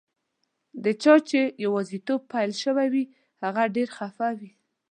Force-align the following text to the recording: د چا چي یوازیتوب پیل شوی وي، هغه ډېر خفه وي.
د 0.83 0.85
چا 1.01 1.15
چي 1.29 1.41
یوازیتوب 1.65 2.21
پیل 2.31 2.51
شوی 2.63 2.87
وي، 2.93 3.05
هغه 3.43 3.63
ډېر 3.75 3.87
خفه 3.97 4.29
وي. 4.39 4.51